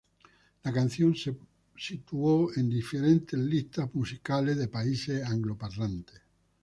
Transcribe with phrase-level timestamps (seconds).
[0.63, 6.19] La canción se posicionó en diferentes listas musicales de países angloparlantes.